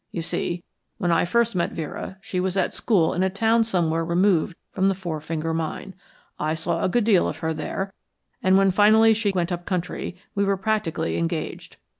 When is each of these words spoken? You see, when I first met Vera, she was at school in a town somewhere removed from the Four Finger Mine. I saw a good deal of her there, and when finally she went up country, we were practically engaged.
You 0.11 0.23
see, 0.23 0.63
when 0.97 1.11
I 1.11 1.25
first 1.25 1.53
met 1.55 1.73
Vera, 1.73 2.17
she 2.21 2.39
was 2.39 2.57
at 2.57 2.73
school 2.73 3.13
in 3.13 3.21
a 3.21 3.29
town 3.29 3.63
somewhere 3.63 4.03
removed 4.03 4.57
from 4.71 4.89
the 4.89 4.95
Four 4.95 5.21
Finger 5.21 5.53
Mine. 5.53 5.93
I 6.39 6.55
saw 6.55 6.83
a 6.83 6.89
good 6.89 7.03
deal 7.03 7.27
of 7.29 7.37
her 7.45 7.53
there, 7.53 7.93
and 8.41 8.57
when 8.57 8.71
finally 8.71 9.13
she 9.13 9.29
went 9.31 9.51
up 9.51 9.63
country, 9.67 10.17
we 10.33 10.43
were 10.43 10.57
practically 10.57 11.17
engaged. 11.17 11.77